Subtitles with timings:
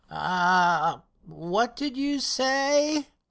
[0.09, 3.05] "Ah, what did you say?"